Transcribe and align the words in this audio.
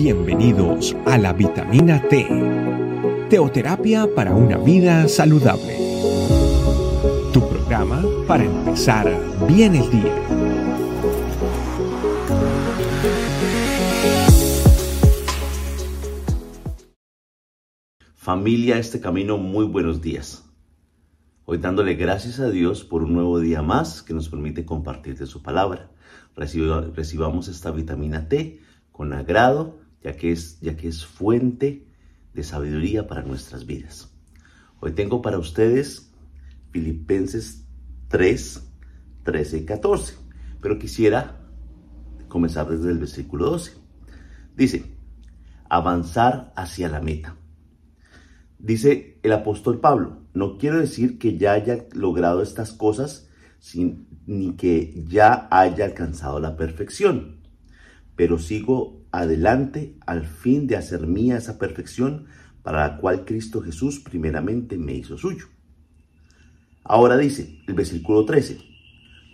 Bienvenidos 0.00 0.94
a 1.06 1.18
la 1.18 1.32
vitamina 1.32 2.00
T, 2.00 2.24
teoterapia 3.28 4.06
para 4.14 4.32
una 4.32 4.56
vida 4.56 5.08
saludable. 5.08 5.76
Tu 7.32 7.40
programa 7.48 8.04
para 8.28 8.44
empezar 8.44 9.12
bien 9.48 9.74
el 9.74 9.90
día. 9.90 10.14
Familia, 18.14 18.78
este 18.78 19.00
camino, 19.00 19.36
muy 19.36 19.66
buenos 19.66 20.00
días. 20.00 20.48
Hoy 21.44 21.58
dándole 21.58 21.96
gracias 21.96 22.38
a 22.38 22.48
Dios 22.50 22.84
por 22.84 23.02
un 23.02 23.14
nuevo 23.14 23.40
día 23.40 23.62
más 23.62 24.02
que 24.04 24.14
nos 24.14 24.28
permite 24.28 24.64
compartir 24.64 25.18
de 25.18 25.26
su 25.26 25.42
palabra. 25.42 25.90
recibamos 26.36 27.48
esta 27.48 27.72
vitamina 27.72 28.28
T 28.28 28.60
con 28.92 29.12
agrado, 29.12 29.87
ya 30.02 30.16
que 30.16 30.32
es, 30.32 30.60
ya 30.60 30.76
que 30.76 30.88
es 30.88 31.04
fuente 31.04 31.86
de 32.34 32.42
sabiduría 32.42 33.06
para 33.06 33.22
nuestras 33.22 33.66
vidas. 33.66 34.10
Hoy 34.80 34.92
tengo 34.92 35.22
para 35.22 35.38
ustedes 35.38 36.12
Filipenses 36.70 37.64
3, 38.08 38.62
13 39.24 39.58
y 39.58 39.64
14, 39.64 40.14
pero 40.60 40.78
quisiera 40.78 41.40
comenzar 42.28 42.68
desde 42.68 42.90
el 42.90 42.98
versículo 42.98 43.50
12. 43.50 43.72
Dice, 44.56 44.84
avanzar 45.68 46.52
hacia 46.56 46.88
la 46.88 47.00
meta. 47.00 47.36
Dice 48.58 49.18
el 49.22 49.32
apóstol 49.32 49.80
Pablo, 49.80 50.22
no 50.34 50.58
quiero 50.58 50.78
decir 50.78 51.18
que 51.18 51.38
ya 51.38 51.52
haya 51.52 51.86
logrado 51.92 52.42
estas 52.42 52.72
cosas 52.72 53.28
sin, 53.58 54.06
ni 54.26 54.54
que 54.54 55.04
ya 55.08 55.48
haya 55.50 55.84
alcanzado 55.84 56.40
la 56.40 56.56
perfección 56.56 57.37
pero 58.18 58.40
sigo 58.40 59.00
adelante 59.12 59.94
al 60.04 60.26
fin 60.26 60.66
de 60.66 60.74
hacer 60.74 61.06
mía 61.06 61.36
esa 61.36 61.56
perfección 61.56 62.26
para 62.64 62.88
la 62.88 62.96
cual 62.96 63.24
Cristo 63.24 63.62
Jesús 63.62 64.00
primeramente 64.00 64.76
me 64.76 64.92
hizo 64.92 65.16
suyo. 65.16 65.46
Ahora 66.82 67.16
dice 67.16 67.60
el 67.68 67.74
versículo 67.74 68.24
13, 68.24 68.58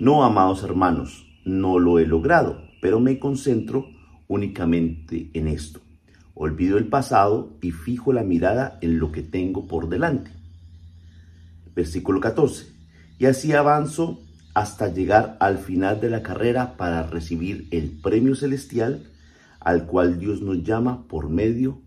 no, 0.00 0.22
amados 0.22 0.62
hermanos, 0.64 1.26
no 1.46 1.78
lo 1.78 1.98
he 1.98 2.06
logrado, 2.06 2.60
pero 2.82 3.00
me 3.00 3.18
concentro 3.18 3.88
únicamente 4.28 5.30
en 5.32 5.48
esto. 5.48 5.80
Olvido 6.34 6.76
el 6.76 6.88
pasado 6.88 7.56
y 7.62 7.70
fijo 7.70 8.12
la 8.12 8.22
mirada 8.22 8.78
en 8.82 8.98
lo 8.98 9.10
que 9.12 9.22
tengo 9.22 9.66
por 9.66 9.88
delante. 9.88 10.30
Versículo 11.74 12.20
14. 12.20 12.66
Y 13.18 13.24
así 13.24 13.54
avanzo 13.54 14.20
hasta 14.54 14.88
llegar 14.88 15.36
al 15.40 15.58
final 15.58 16.00
de 16.00 16.08
la 16.08 16.22
carrera 16.22 16.76
para 16.76 17.02
recibir 17.02 17.66
el 17.72 17.90
premio 17.90 18.36
celestial 18.36 19.02
al 19.58 19.86
cual 19.86 20.20
Dios 20.20 20.42
nos 20.42 20.62
llama 20.62 21.08
por 21.08 21.28
medio 21.28 21.82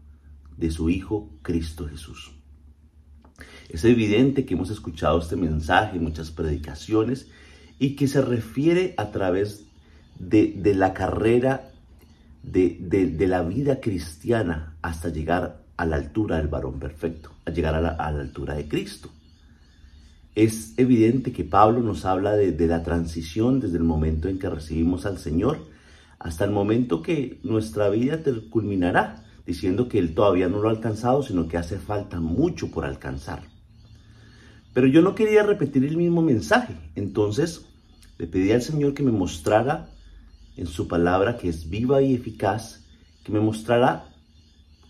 de 0.58 0.70
su 0.70 0.90
Hijo 0.90 1.30
Cristo 1.42 1.88
Jesús. 1.88 2.34
Es 3.70 3.86
evidente 3.86 4.46
que 4.46 4.56
hemos 4.56 4.70
escuchado 4.70 5.20
este 5.20 5.36
mensaje 5.36 5.98
en 5.98 6.04
muchas 6.04 6.32
predicaciones 6.32 7.28
y 7.80 7.96
que 7.96 8.08
se 8.08 8.22
refiere 8.22 8.94
a 8.98 9.12
través 9.12 9.66
de, 10.20 10.60
la 10.76 10.94
carrera 10.94 11.72
de, 12.44 13.16
la 13.28 13.44
vida 13.44 13.80
cristiana 13.80 14.76
hasta 14.82 15.10
llegar 15.10 15.64
a 15.78 15.86
la 15.86 15.98
altura 15.98 16.38
del 16.38 16.48
varón 16.48 16.80
perfecto, 16.80 17.32
a 17.46 17.52
llegar 17.52 17.76
a 17.76 17.82
la 17.82 17.92
altura 17.92 18.56
de 18.56 18.68
Cristo 18.68 19.12
es 20.38 20.76
evidente 20.78 21.32
que 21.32 21.44
Pablo 21.44 21.80
nos 21.80 22.06
habla 22.06 22.34
de, 22.36 22.68
la 22.68 22.84
transición 22.84 23.60
desde 23.60 23.78
el 23.78 23.84
momento 23.84 24.30
en 24.30 24.38
que 24.38 24.48
recibimos 24.48 25.08
al 25.08 25.18
Señor 25.18 25.66
hasta 26.20 26.46
el 26.46 26.52
momento 26.52 27.02
que 27.02 27.40
nuestra 27.42 27.90
vida 27.90 28.20
culminará, 28.52 29.24
diciendo 29.48 29.88
que 29.88 29.98
Él 29.98 30.14
todavía 30.14 30.48
no 30.48 30.60
lo 30.60 30.68
ha 30.68 30.72
alcanzado, 30.72 31.24
sino 31.24 31.48
que 31.48 31.58
hace 31.58 31.80
falta 31.80 32.20
mucho 32.20 32.70
por 32.70 32.86
alcanzar. 32.86 33.48
Pero 34.76 34.86
yo 34.86 35.02
no 35.02 35.16
quería 35.16 35.42
repetir 35.42 35.84
el 35.86 35.98
mismo 35.98 36.22
mensaje, 36.22 36.76
entonces 36.94 37.66
le 38.20 38.28
pedí 38.28 38.52
al 38.52 38.62
Señor 38.62 38.94
que 38.94 39.02
me 39.02 39.12
mostrara 39.12 39.90
en 40.56 40.68
su 40.68 40.88
palabra, 40.88 41.38
que 41.38 41.50
es 41.50 41.68
viva 41.68 42.04
y 42.04 42.14
eficaz, 42.14 42.86
que 43.24 43.32
me 43.32 43.40
mostrara 43.40 44.10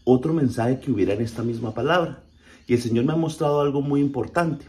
otro 0.04 0.34
mensaje 0.34 0.82
que 0.82 0.92
hubiera 0.92 1.14
en 1.14 1.22
esta 1.22 1.42
misma 1.42 1.74
palabra. 1.74 2.22
Y 2.68 2.74
el 2.74 2.82
Señor 2.82 3.06
me 3.06 3.14
ha 3.14 3.18
mostrado 3.18 3.62
algo 3.62 3.82
muy 3.82 4.02
importante. 4.02 4.66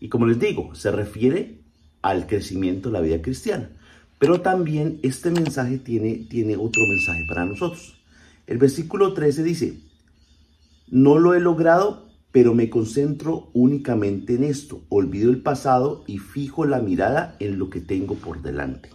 Y 0.00 0.08
como 0.08 0.26
les 0.26 0.38
digo, 0.38 0.74
se 0.74 0.90
refiere 0.90 1.60
al 2.02 2.26
crecimiento 2.26 2.88
de 2.88 2.92
la 2.92 3.00
vida 3.00 3.20
cristiana. 3.22 3.70
Pero 4.18 4.40
también 4.40 4.98
este 5.02 5.30
mensaje 5.30 5.78
tiene, 5.78 6.26
tiene 6.28 6.56
otro 6.56 6.82
mensaje 6.88 7.24
para 7.28 7.44
nosotros. 7.44 7.96
El 8.46 8.58
versículo 8.58 9.12
13 9.12 9.42
dice, 9.42 9.80
no 10.88 11.18
lo 11.18 11.34
he 11.34 11.40
logrado, 11.40 12.08
pero 12.32 12.54
me 12.54 12.70
concentro 12.70 13.50
únicamente 13.52 14.34
en 14.34 14.44
esto. 14.44 14.82
Olvido 14.88 15.30
el 15.30 15.42
pasado 15.42 16.04
y 16.06 16.18
fijo 16.18 16.64
la 16.64 16.80
mirada 16.80 17.36
en 17.40 17.58
lo 17.58 17.70
que 17.70 17.80
tengo 17.80 18.14
por 18.14 18.42
delante. 18.42 18.90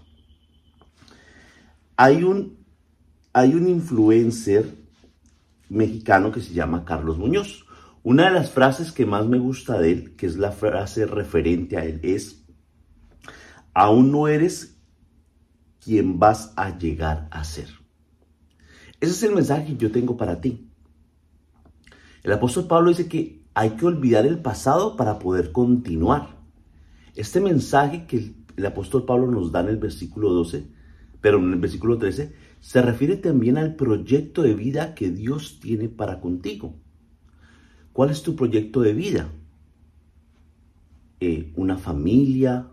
Hay 1.96 2.24
un, 2.24 2.58
hay 3.32 3.54
un 3.54 3.68
influencer 3.68 4.76
mexicano 5.70 6.32
que 6.32 6.42
se 6.42 6.54
llama 6.54 6.86
Carlos 6.86 7.18
Muñoz. 7.18 7.66
Una 8.04 8.26
de 8.26 8.32
las 8.32 8.52
frases 8.52 8.92
que 8.92 9.06
más 9.06 9.26
me 9.28 9.40
gusta 9.40 9.80
de 9.80 9.92
él, 9.94 10.16
que 10.18 10.26
es 10.26 10.36
la 10.36 10.52
frase 10.52 11.06
referente 11.06 11.78
a 11.78 11.86
él, 11.86 12.02
es, 12.04 12.46
aún 13.74 14.12
no 14.12 14.28
eres 14.28 14.78
quien 15.80 16.20
vas 16.20 16.52
a 16.58 16.78
llegar 16.78 17.30
a 17.32 17.46
ser. 17.46 17.70
Ese 19.00 19.12
es 19.12 19.24
el 19.24 19.34
mensaje 19.34 19.68
que 19.68 19.78
yo 19.78 19.90
tengo 19.90 20.18
para 20.18 20.42
ti. 20.42 20.70
El 22.24 22.34
apóstol 22.34 22.68
Pablo 22.68 22.90
dice 22.90 23.08
que 23.08 23.46
hay 23.54 23.72
que 23.72 23.86
olvidar 23.86 24.26
el 24.26 24.40
pasado 24.40 24.98
para 24.98 25.18
poder 25.18 25.54
continuar. 25.54 26.38
Este 27.16 27.40
mensaje 27.40 28.06
que 28.06 28.36
el 28.58 28.66
apóstol 28.66 29.06
Pablo 29.06 29.28
nos 29.32 29.52
da 29.54 29.62
en 29.62 29.70
el 29.70 29.78
versículo 29.78 30.32
12, 30.32 30.68
pero 31.22 31.38
en 31.38 31.54
el 31.54 31.60
versículo 31.60 31.98
13, 31.98 32.34
se 32.60 32.82
refiere 32.82 33.16
también 33.16 33.58
al 33.58 33.76
proyecto 33.76 34.42
de 34.42 34.56
vida 34.56 34.94
que 34.94 35.10
Dios 35.10 35.60
tiene 35.62 35.88
para 35.88 36.20
contigo. 36.20 36.83
¿Cuál 37.94 38.10
es 38.10 38.24
tu 38.24 38.36
proyecto 38.36 38.82
de 38.82 38.94
vida? 38.94 39.30
Eh, 41.20 41.54
¿Una 41.56 41.78
familia? 41.78 42.68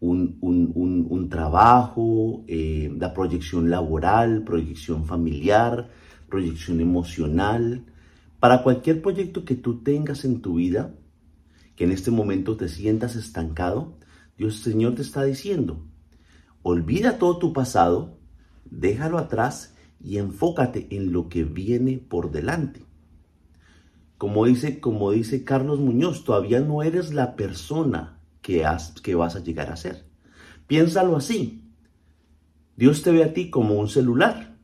Un, 0.00 1.28
trabajo? 1.30 2.42
Eh, 2.48 2.90
¿La 2.98 3.12
proyección 3.12 3.68
laboral? 3.68 4.42
¿Proyección 4.42 5.04
familiar? 5.04 5.90
¿Proyección 6.30 6.80
emocional? 6.80 7.84
Para 8.40 8.62
cualquier 8.62 9.02
proyecto 9.02 9.44
que 9.44 9.54
tú 9.54 9.82
tengas 9.82 10.24
en 10.24 10.40
tu 10.40 10.54
vida, 10.54 10.94
que 11.76 11.84
en 11.84 11.92
este 11.92 12.10
momento 12.10 12.56
te 12.56 12.70
sientas 12.70 13.16
estancado, 13.16 13.98
Dios 14.38 14.60
Señor 14.60 14.94
te 14.94 15.02
está 15.02 15.24
diciendo, 15.24 15.84
olvida 16.62 17.18
todo 17.18 17.38
tu 17.38 17.52
pasado, 17.52 18.16
déjalo 18.70 19.18
atrás 19.18 19.74
y 20.02 20.16
enfócate 20.16 20.86
en 20.90 21.12
lo 21.12 21.28
que 21.28 21.44
viene 21.44 21.98
por 21.98 22.30
delante. 22.30 22.89
Como 24.20 24.44
dice, 24.44 24.80
como 24.80 25.12
dice 25.12 25.44
Carlos 25.44 25.80
Muñoz, 25.80 26.24
todavía 26.24 26.60
no 26.60 26.82
eres 26.82 27.14
la 27.14 27.36
persona 27.36 28.20
que, 28.42 28.66
vas 29.16 29.34
a 29.34 29.40
llegar 29.40 29.72
a 29.72 29.78
ser. 29.78 30.04
Piénsalo 30.66 31.16
así. 31.16 31.72
Dios 32.76 33.00
te 33.00 33.12
ve 33.12 33.24
a 33.24 33.32
ti 33.32 33.48
como 33.48 33.76
un 33.76 33.88
celular. 33.88 34.58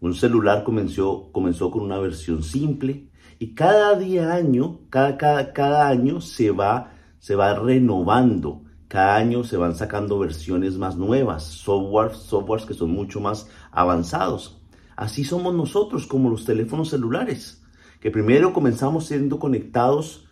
Un 0.00 0.14
celular 0.14 0.64
comenzó, 0.64 1.32
con 1.32 1.80
una 1.80 1.98
versión 1.98 2.42
simple 2.42 3.08
y 3.38 3.54
cada 3.54 3.98
día 3.98 4.34
año, 4.34 4.80
cada, 4.90 5.88
año 5.88 6.20
se 6.20 6.50
va, 6.50 6.92
se 7.20 7.34
va 7.34 7.54
renovando. 7.54 8.64
Cada 8.86 9.16
año 9.16 9.44
se 9.44 9.56
van 9.56 9.74
sacando 9.74 10.18
versiones 10.18 10.76
más 10.76 10.98
nuevas, 10.98 11.44
softwares 11.44 12.66
que 12.66 12.74
son 12.74 12.90
mucho 12.90 13.18
más 13.18 13.48
avanzados. 13.70 14.60
Así 14.94 15.24
somos 15.24 15.54
nosotros 15.54 16.06
como 16.06 16.28
los 16.28 16.44
teléfonos 16.44 16.90
celulares 16.90 17.61
que 18.02 18.10
primero 18.10 18.52
comenzamos 18.52 19.06
siendo 19.06 19.38
conectados, 19.38 20.26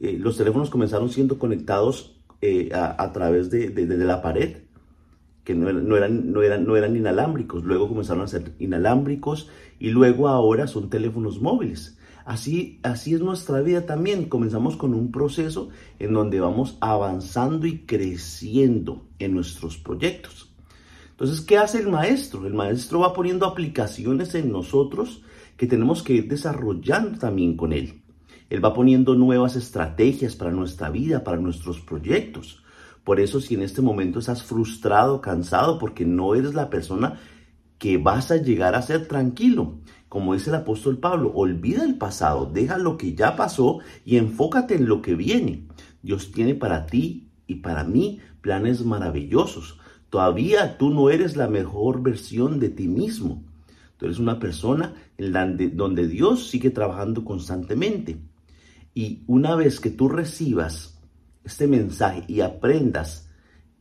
eh, 0.00 0.18
los 0.18 0.36
teléfonos 0.36 0.70
comenzaron 0.70 1.08
siendo 1.08 1.38
conectados 1.38 2.20
eh, 2.40 2.70
a, 2.74 3.12
través 3.12 3.48
de, 3.48 3.70
la 3.86 4.20
pared, 4.20 4.56
que 5.44 5.54
no, 5.54 5.68
eran, 5.68 6.32
no, 6.32 6.42
eran, 6.42 6.66
no 6.66 6.76
eran 6.76 6.96
inalámbricos, 6.96 7.62
luego 7.62 7.88
comenzaron 7.88 8.24
a 8.24 8.26
ser 8.26 8.56
inalámbricos 8.58 9.48
y 9.78 9.90
luego 9.90 10.26
ahora 10.26 10.66
son 10.66 10.90
teléfonos 10.90 11.40
móviles. 11.40 11.96
Así, 12.24 12.80
así 12.82 13.14
es 13.14 13.20
nuestra 13.20 13.60
vida 13.60 13.86
también. 13.86 14.28
Comenzamos 14.28 14.76
con 14.76 14.92
un 14.92 15.12
proceso 15.12 15.68
en 16.00 16.14
donde 16.14 16.40
vamos 16.40 16.76
avanzando 16.80 17.68
y 17.68 17.86
creciendo 17.86 19.06
en 19.20 19.34
nuestros 19.34 19.78
proyectos. 19.78 20.52
Entonces, 21.10 21.40
¿qué 21.40 21.56
hace 21.56 21.78
el 21.78 21.88
maestro? 21.88 22.48
El 22.48 22.54
maestro 22.54 23.00
va 23.00 23.12
poniendo 23.12 23.46
aplicaciones 23.46 24.34
en 24.34 24.50
nosotros 24.50 25.22
que 25.62 25.68
tenemos 25.68 26.02
que 26.02 26.14
ir 26.14 26.26
desarrollando 26.26 27.20
también 27.20 27.56
con 27.56 27.72
Él. 27.72 28.02
Él 28.50 28.64
va 28.64 28.74
poniendo 28.74 29.14
nuevas 29.14 29.54
estrategias 29.54 30.34
para 30.34 30.50
nuestra 30.50 30.90
vida, 30.90 31.22
para 31.22 31.36
nuestros 31.36 31.78
proyectos. 31.78 32.64
Por 33.04 33.20
eso 33.20 33.40
si 33.40 33.54
en 33.54 33.62
este 33.62 33.80
momento 33.80 34.18
estás 34.18 34.42
frustrado, 34.42 35.20
cansado, 35.20 35.78
porque 35.78 36.04
no 36.04 36.34
eres 36.34 36.54
la 36.54 36.68
persona 36.68 37.20
que 37.78 37.96
vas 37.96 38.32
a 38.32 38.38
llegar 38.38 38.74
a 38.74 38.82
ser 38.82 39.06
tranquilo. 39.06 39.78
Como 40.08 40.34
dice 40.34 40.50
el 40.50 40.56
apóstol 40.56 40.98
Pablo, 40.98 41.30
olvida 41.32 41.84
el 41.84 41.96
pasado, 41.96 42.50
deja 42.52 42.76
lo 42.76 42.96
que 42.96 43.14
ya 43.14 43.36
pasó 43.36 43.78
y 44.04 44.16
enfócate 44.16 44.74
en 44.74 44.88
lo 44.88 45.00
que 45.00 45.14
viene. 45.14 45.68
Dios 46.02 46.32
tiene 46.32 46.56
para 46.56 46.86
ti 46.86 47.30
y 47.46 47.54
para 47.60 47.84
mí 47.84 48.18
planes 48.40 48.84
maravillosos. 48.84 49.78
Todavía 50.10 50.76
tú 50.76 50.90
no 50.90 51.08
eres 51.08 51.36
la 51.36 51.46
mejor 51.46 52.02
versión 52.02 52.58
de 52.58 52.68
ti 52.68 52.88
mismo. 52.88 53.44
Tú 54.02 54.06
eres 54.06 54.18
una 54.18 54.40
persona 54.40 54.96
en 55.16 55.32
donde, 55.32 55.68
donde 55.68 56.08
Dios 56.08 56.48
sigue 56.48 56.70
trabajando 56.70 57.24
constantemente. 57.24 58.18
Y 58.94 59.22
una 59.28 59.54
vez 59.54 59.78
que 59.78 59.90
tú 59.90 60.08
recibas 60.08 61.00
este 61.44 61.68
mensaje 61.68 62.24
y 62.26 62.40
aprendas 62.40 63.30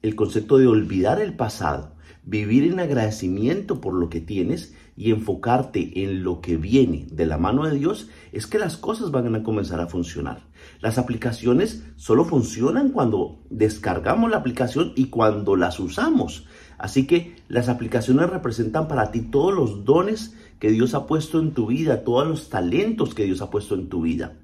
el 0.04 0.14
concepto 0.16 0.60
de 0.60 0.68
olvidar 0.68 1.20
el 1.20 1.36
pasado, 1.36 1.96
vivir 2.24 2.66
en 2.66 2.80
agradecimiento 2.80 3.82
por 3.82 3.94
lo 3.94 4.10
que 4.10 4.22
tienes 4.22 4.76
y 4.96 5.12
enfocarte 5.12 6.04
en 6.04 6.24
lo 6.24 6.42
que 6.42 6.58
viene 6.58 7.08
de 7.12 7.26
la 7.26 7.38
mano 7.38 7.66
de 7.66 7.78
Dios, 7.78 8.10
es 8.32 8.46
que 8.46 8.60
las 8.60 8.78
cosas 8.78 9.12
van 9.12 9.34
a 9.34 9.44
comenzar 9.44 9.80
a 9.80 9.88
funcionar. 9.88 10.44
Las 10.80 10.98
aplicaciones 10.98 11.84
solo 11.96 12.26
funcionan 12.26 12.90
cuando 12.90 13.40
descargamos 13.50 14.30
la 14.30 14.38
aplicación 14.38 14.94
y 14.96 15.06
cuando 15.06 15.56
las 15.56 15.80
usamos. 15.80 16.46
Así 16.78 17.08
que 17.08 17.36
las 17.48 17.70
aplicaciones 17.70 18.30
representan 18.30 18.88
para 18.88 19.12
ti 19.12 19.22
todos 19.22 19.54
los 19.54 19.86
dones 19.86 20.36
que 20.60 20.72
Dios 20.72 20.94
ha 20.94 21.08
puesto 21.08 21.40
en 21.40 21.54
tu 21.54 21.68
vida, 21.68 22.04
todos 22.04 22.28
los 22.28 22.50
talentos 22.50 23.16
que 23.16 23.26
Dios 23.26 23.42
ha 23.42 23.50
puesto 23.50 23.76
en 23.76 23.90
tu 23.90 24.02
vida. 24.02 24.41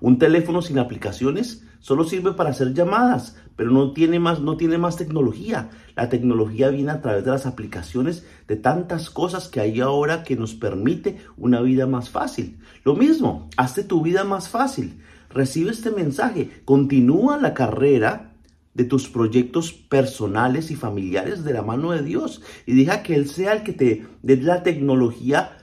Un 0.00 0.18
teléfono 0.18 0.62
sin 0.62 0.78
aplicaciones 0.78 1.64
solo 1.80 2.04
sirve 2.04 2.32
para 2.32 2.50
hacer 2.50 2.72
llamadas, 2.72 3.36
pero 3.56 3.70
no 3.70 3.92
tiene 3.92 4.18
más, 4.18 4.40
no 4.40 4.56
tiene 4.56 4.78
más 4.78 4.96
tecnología. 4.96 5.70
La 5.94 6.08
tecnología 6.08 6.70
viene 6.70 6.92
a 6.92 7.02
través 7.02 7.24
de 7.24 7.30
las 7.30 7.44
aplicaciones 7.44 8.24
de 8.48 8.56
tantas 8.56 9.10
cosas 9.10 9.48
que 9.48 9.60
hay 9.60 9.80
ahora 9.80 10.22
que 10.22 10.36
nos 10.36 10.54
permite 10.54 11.18
una 11.36 11.60
vida 11.60 11.86
más 11.86 12.08
fácil. 12.08 12.58
Lo 12.84 12.94
mismo, 12.94 13.50
hazte 13.58 13.84
tu 13.84 14.02
vida 14.02 14.24
más 14.24 14.48
fácil. 14.48 15.00
Recibe 15.28 15.70
este 15.70 15.90
mensaje, 15.90 16.50
continúa 16.64 17.36
la 17.36 17.52
carrera 17.52 18.32
de 18.72 18.84
tus 18.84 19.08
proyectos 19.08 19.72
personales 19.72 20.70
y 20.70 20.76
familiares 20.76 21.44
de 21.44 21.52
la 21.52 21.62
mano 21.62 21.90
de 21.90 22.02
Dios 22.02 22.40
y 22.66 22.74
deja 22.74 23.02
que 23.02 23.14
Él 23.14 23.28
sea 23.28 23.52
el 23.52 23.62
que 23.62 23.72
te 23.72 24.06
dé 24.22 24.36
la 24.38 24.62
tecnología 24.62 25.58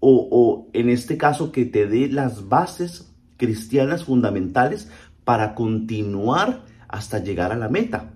o, 0.00 0.28
o 0.30 0.70
en 0.72 0.88
este 0.88 1.16
caso 1.16 1.52
que 1.52 1.64
te 1.64 1.86
dé 1.86 2.08
las 2.08 2.48
bases 2.48 3.07
cristianas 3.38 4.04
fundamentales 4.04 4.90
para 5.24 5.54
continuar 5.54 6.64
hasta 6.88 7.18
llegar 7.20 7.52
a 7.52 7.56
la 7.56 7.70
meta. 7.70 8.10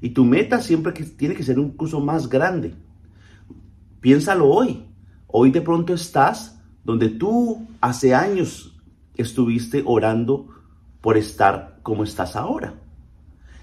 Y 0.00 0.10
tu 0.10 0.24
meta 0.24 0.60
siempre 0.60 0.92
que 0.92 1.04
tiene 1.04 1.34
que 1.34 1.42
ser 1.42 1.58
un 1.58 1.70
curso 1.70 1.98
más 2.00 2.28
grande. 2.28 2.74
Piénsalo 4.00 4.48
hoy. 4.48 4.84
Hoy 5.26 5.50
de 5.50 5.62
pronto 5.62 5.94
estás 5.94 6.60
donde 6.84 7.08
tú 7.08 7.66
hace 7.80 8.14
años 8.14 8.76
estuviste 9.16 9.82
orando 9.86 10.48
por 11.00 11.16
estar 11.16 11.78
como 11.82 12.04
estás 12.04 12.36
ahora. 12.36 12.74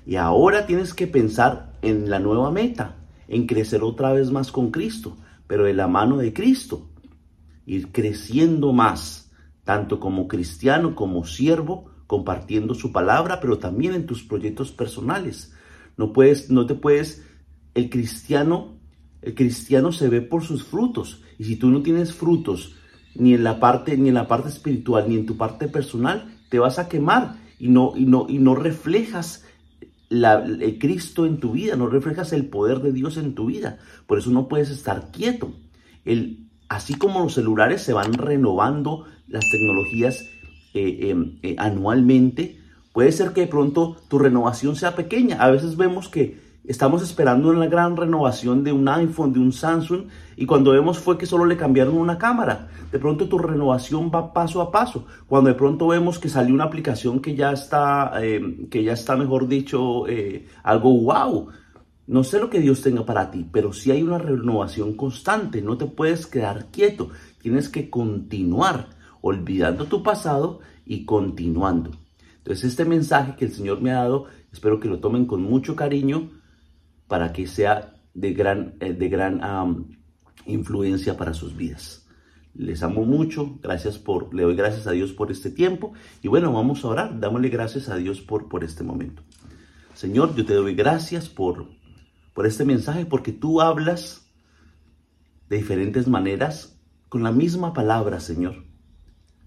Y 0.06 0.16
ahora 0.16 0.66
tienes 0.66 0.94
que 0.94 1.08
pensar 1.08 1.74
en 1.82 2.10
la 2.10 2.20
nueva 2.20 2.52
meta, 2.52 2.96
en 3.28 3.46
crecer 3.46 3.84
otra 3.84 4.12
vez 4.14 4.32
más 4.32 4.52
con 4.52 4.72
Cristo, 4.72 5.18
pero 5.48 5.66
de 5.66 5.74
la 5.74 5.88
mano 5.88 6.18
de 6.18 6.34
Cristo. 6.34 6.90
Ir 7.66 7.92
creciendo 7.92 8.74
más 8.74 9.29
tanto 9.70 10.00
como 10.00 10.28
cristiano 10.28 10.96
como 10.96 11.24
siervo, 11.26 11.92
compartiendo 12.08 12.74
su 12.74 12.92
palabra, 12.92 13.40
pero 13.40 13.60
también 13.60 13.94
en 13.94 14.08
tus 14.08 14.24
proyectos 14.24 14.72
personales. 14.72 15.54
No 15.96 16.12
puedes, 16.12 16.50
no 16.50 16.66
te 16.66 16.74
puedes, 16.74 17.24
el 17.76 17.92
cristiano, 17.92 18.80
el 19.22 19.36
cristiano 19.36 19.92
se 19.92 20.10
ve 20.10 20.22
por 20.22 20.42
sus 20.42 20.64
frutos. 20.64 21.22
Y 21.38 21.44
si 21.44 21.56
tú 21.56 21.70
no 21.70 21.84
tienes 21.84 22.16
frutos 22.16 22.78
ni 23.14 23.36
en 23.36 23.44
la 23.44 23.60
parte, 23.60 23.96
ni 23.96 24.10
en 24.10 24.16
la 24.16 24.28
parte 24.28 24.50
espiritual, 24.50 25.08
ni 25.08 25.18
en 25.18 25.28
tu 25.28 25.38
parte 25.38 25.68
personal, 25.68 26.36
te 26.50 26.58
vas 26.58 26.80
a 26.80 26.90
quemar 26.90 27.36
y 27.60 27.68
no, 27.68 27.94
y 27.96 28.06
no, 28.08 28.26
y 28.28 28.40
no 28.40 28.56
reflejas 28.56 29.46
la, 30.10 30.44
el 30.44 30.80
Cristo 30.80 31.28
en 31.28 31.40
tu 31.40 31.52
vida, 31.52 31.76
no 31.76 31.86
reflejas 31.86 32.34
el 32.34 32.48
poder 32.48 32.80
de 32.80 32.92
Dios 32.92 33.18
en 33.18 33.36
tu 33.36 33.46
vida. 33.46 33.78
Por 34.08 34.18
eso 34.18 34.32
no 34.32 34.48
puedes 34.48 34.72
estar 34.72 35.12
quieto. 35.12 35.54
El, 36.06 36.49
así 36.70 36.94
como 36.94 37.20
los 37.20 37.34
celulares 37.34 37.82
se 37.82 37.94
van 37.94 38.14
renovando 38.14 39.06
las 39.28 39.44
tecnologías 39.50 40.24
eh, 40.74 41.10
em, 41.10 41.40
eh, 41.42 41.56
anualmente, 41.58 42.60
puede 42.94 43.12
ser 43.12 43.34
que 43.34 43.42
de 43.42 43.48
pronto 43.48 43.98
tu 44.08 44.20
renovación 44.20 44.76
sea 44.76 44.96
pequeña. 44.96 45.42
A 45.42 45.50
veces 45.50 45.76
vemos 45.76 46.10
que 46.10 46.38
estamos 46.66 47.02
esperando 47.02 47.50
una 47.50 47.66
gran 47.66 47.98
renovación 47.98 48.64
de 48.64 48.72
un 48.72 48.88
iPhone, 48.88 49.34
de 49.34 49.40
un 49.40 49.52
Samsung, 49.52 50.04
y 50.36 50.46
cuando 50.46 50.72
vemos 50.72 51.00
fue 51.00 51.18
que 51.18 51.26
solo 51.26 51.46
le 51.46 51.58
cambiaron 51.58 51.98
una 51.98 52.20
cámara. 52.20 52.68
De 52.92 53.00
pronto 53.00 53.28
tu 53.28 53.40
renovación 53.40 54.12
va 54.14 54.32
paso 54.32 54.62
a 54.62 54.72
paso. 54.72 55.08
Cuando 55.28 55.50
de 55.50 55.56
pronto 55.56 55.88
vemos 55.88 56.20
que 56.20 56.30
salió 56.30 56.54
una 56.54 56.66
aplicación 56.66 57.20
que 57.20 57.36
ya 57.36 57.52
está, 57.52 58.12
em, 58.22 58.70
que 58.70 58.84
ya 58.84 58.94
está 58.94 59.16
mejor 59.16 59.48
dicho, 59.48 60.08
eh, 60.08 60.48
algo 60.64 60.94
wow. 60.94 61.50
No 62.10 62.24
sé 62.24 62.40
lo 62.40 62.50
que 62.50 62.60
Dios 62.60 62.82
tenga 62.82 63.06
para 63.06 63.30
ti, 63.30 63.48
pero 63.52 63.72
si 63.72 63.92
hay 63.92 64.02
una 64.02 64.18
renovación 64.18 64.96
constante, 64.96 65.62
no 65.62 65.78
te 65.78 65.86
puedes 65.86 66.26
quedar 66.26 66.72
quieto, 66.72 67.12
tienes 67.40 67.70
que 67.70 67.92
continuar 67.92 68.90
olvidando 69.22 69.86
tu 69.86 70.02
pasado 70.02 70.60
y 70.88 71.06
continuando. 71.06 71.92
Entonces 72.38 72.72
este 72.72 72.84
mensaje 72.84 73.36
que 73.36 73.46
el 73.46 73.52
Señor 73.52 73.80
me 73.82 73.92
ha 73.92 73.98
dado, 73.98 74.26
espero 74.52 74.80
que 74.80 74.88
lo 74.88 74.98
tomen 74.98 75.28
con 75.28 75.44
mucho 75.44 75.76
cariño 75.76 76.32
para 77.08 77.32
que 77.32 77.46
sea 77.46 77.94
de 78.16 78.34
gran, 78.34 78.74
eh, 78.80 78.94
de 78.94 79.08
gran 79.08 79.40
influencia 80.48 81.16
para 81.16 81.36
sus 81.36 81.56
vidas. 81.56 82.08
Les 82.56 82.82
amo 82.82 83.06
mucho, 83.06 83.60
gracias 83.62 84.00
por, 84.00 84.34
le 84.34 84.42
doy 84.42 84.56
gracias 84.56 84.88
a 84.88 84.92
Dios 84.94 85.14
por 85.14 85.30
este 85.30 85.52
tiempo 85.52 85.94
y 86.24 86.28
bueno, 86.28 86.52
vamos 86.54 86.84
a 86.84 86.88
orar, 86.88 87.20
dámosle 87.20 87.50
gracias 87.50 87.88
a 87.88 87.98
Dios 87.98 88.20
por, 88.20 88.50
por 88.50 88.64
este 88.64 88.84
momento. 88.84 89.22
Señor, 89.94 90.34
yo 90.34 90.44
te 90.44 90.56
doy 90.56 90.74
gracias 90.74 91.30
por 91.30 91.78
por 92.34 92.46
este 92.46 92.66
mensaje 92.66 93.06
porque 93.06 93.32
tú 93.32 93.62
hablas 93.62 94.28
de 95.50 95.58
diferentes 95.58 96.08
maneras 96.08 96.80
con 97.10 97.24
la 97.24 97.32
misma 97.32 97.74
palabra, 97.74 98.20
Señor. 98.20 98.66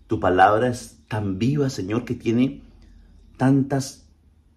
Tu 0.08 0.20
palabra 0.20 0.69
es 0.69 0.99
tan 1.08 1.38
viva, 1.38 1.70
Señor, 1.70 2.05
que 2.05 2.14
tiene 2.14 2.62
tantas, 3.37 4.08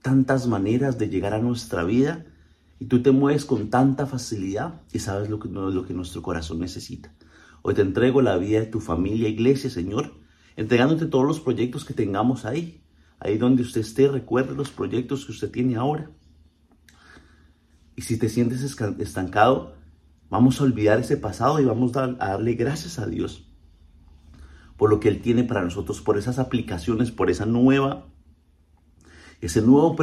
tantas 0.02 0.48
maneras 0.48 0.98
de 0.98 1.08
llegar 1.08 1.34
a 1.34 1.40
nuestra 1.40 1.84
vida 1.84 2.26
y 2.80 2.86
tú 2.86 3.02
te 3.02 3.12
mueves 3.12 3.46
con 3.46 3.70
tanta 3.70 4.06
facilidad 4.06 4.82
y 4.92 5.00
sabes 5.00 5.30
lo 5.30 5.40
que, 5.40 5.48
lo 5.48 5.86
que 5.86 5.94
nuestro 5.94 6.22
corazón 6.22 6.60
necesita. 6.60 7.14
Hoy 7.62 7.74
te 7.74 7.82
entrego 7.82 8.22
la 8.22 8.38
vida 8.38 8.60
de 8.60 8.66
tu 8.66 8.80
familia, 8.80 9.30
iglesia, 9.30 9.70
Señor, 9.70 10.14
entregándote 10.56 11.06
todos 11.06 11.26
los 11.26 11.40
proyectos 11.40 11.86
que 11.86 11.94
tengamos 11.94 12.46
ahí. 12.46 12.82
Ahí 13.20 13.38
donde 13.38 13.62
usted 13.62 13.82
esté, 13.82 14.08
recuerde 14.08 14.54
los 14.56 14.70
proyectos 14.70 15.26
que 15.26 15.32
usted 15.32 15.50
tiene 15.52 15.76
ahora. 15.76 16.12
Y 17.96 18.02
si 18.02 18.18
te 18.18 18.30
sientes 18.30 18.62
estancado, 19.00 19.76
vamos 20.30 20.60
a 20.60 20.64
olvidar 20.64 21.00
ese 21.00 21.18
pasado 21.18 21.60
y 21.60 21.66
vamos 21.66 21.96
a 21.96 22.08
darle 22.08 22.56
gracias 22.56 23.00
a 23.00 23.06
Dios 23.06 23.46
por 24.78 24.90
lo 24.90 25.00
que 25.00 25.10
Él 25.10 25.22
tiene 25.22 25.44
para 25.44 25.64
nosotros, 25.64 26.02
por 26.02 26.18
esas 26.18 26.40
aplicaciones, 26.40 27.12
por 27.12 27.30
esa 27.30 27.46
nueva, 27.46 28.08
ese 29.42 29.62
nuevo, 29.62 29.96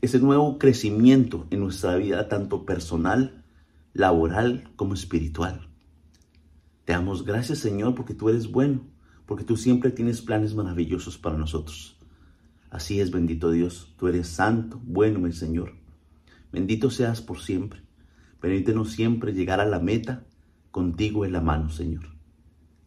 ese 0.00 0.18
nuevo 0.20 0.58
crecimiento 0.58 1.46
en 1.50 1.60
nuestra 1.60 1.96
vida, 1.96 2.28
tanto 2.28 2.64
personal, 2.64 3.44
laboral 3.92 4.70
como 4.76 4.94
espiritual. 4.94 5.68
Te 6.84 6.92
damos 6.92 7.24
gracias, 7.24 7.58
Señor, 7.58 7.94
porque 7.94 8.14
tú 8.14 8.28
eres 8.28 8.50
bueno, 8.50 8.82
porque 9.26 9.44
tú 9.44 9.56
siempre 9.56 9.90
tienes 9.90 10.22
planes 10.22 10.54
maravillosos 10.54 11.18
para 11.18 11.36
nosotros. 11.36 11.98
Así 12.70 13.00
es, 13.00 13.10
bendito 13.10 13.50
Dios, 13.50 13.94
tú 13.96 14.06
eres 14.06 14.28
santo, 14.28 14.80
bueno, 14.84 15.18
mi 15.18 15.32
Señor. 15.32 15.74
Bendito 16.52 16.90
seas 16.90 17.20
por 17.20 17.40
siempre. 17.40 17.82
Permítenos 18.40 18.92
siempre 18.92 19.32
llegar 19.32 19.60
a 19.60 19.66
la 19.66 19.78
meta 19.78 20.24
contigo 20.70 21.24
en 21.24 21.32
la 21.32 21.40
mano, 21.40 21.70
Señor. 21.70 22.04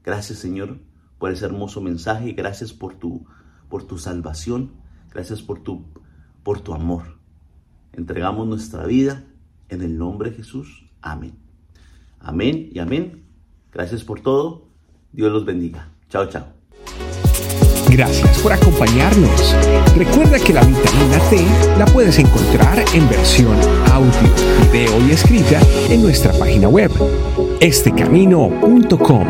Gracias, 0.04 0.40
Señor, 0.40 0.80
por 1.20 1.32
ese 1.32 1.46
hermoso 1.46 1.82
mensaje. 1.82 2.34
Gracias 2.34 2.74
por 2.74 2.96
tu, 2.96 3.26
por 3.70 3.84
tu 3.86 3.98
salvación. 3.98 4.72
Gracias 5.12 5.42
por 5.42 5.64
tu, 5.64 5.86
por 6.44 6.62
tu 6.62 6.74
amor. 6.74 7.20
Entregamos 7.94 8.48
nuestra 8.48 8.86
vida 8.86 9.26
en 9.70 9.82
el 9.82 9.98
nombre 9.98 10.32
de 10.32 10.38
Jesús. 10.38 10.90
Amén. 11.02 11.38
Amén 12.20 12.70
y 12.72 12.80
amén. 12.80 13.24
Gracias 13.72 14.04
por 14.04 14.22
todo. 14.22 14.68
Dios 15.12 15.32
los 15.32 15.46
bendiga. 15.46 15.92
Chao, 16.10 16.28
chao. 16.28 16.63
Gracias 17.94 18.40
por 18.40 18.52
acompañarnos. 18.52 19.56
Recuerda 19.96 20.40
que 20.40 20.52
la 20.52 20.62
vitamina 20.62 21.20
T 21.30 21.46
la 21.78 21.86
puedes 21.86 22.18
encontrar 22.18 22.84
en 22.92 23.08
versión 23.08 23.56
audio, 23.92 24.12
video 24.72 25.08
y 25.08 25.12
escrita 25.12 25.60
en 25.92 26.02
nuestra 26.02 26.34
página 26.34 26.68
web, 26.68 26.90
estecamino.com. 27.60 29.28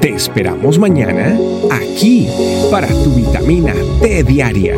Te 0.00 0.10
esperamos 0.10 0.78
mañana 0.78 1.36
aquí 1.72 2.28
para 2.70 2.86
tu 2.86 3.12
vitamina 3.12 3.74
T 4.00 4.22
diaria. 4.22 4.76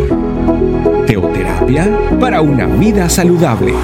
Teoterapia 1.06 2.16
para 2.18 2.40
una 2.40 2.64
vida 2.64 3.10
saludable. 3.10 3.74